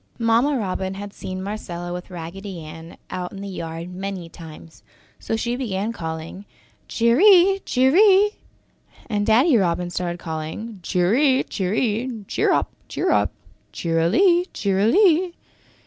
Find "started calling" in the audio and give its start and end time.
9.91-10.79